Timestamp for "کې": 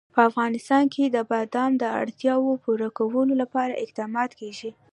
0.93-1.03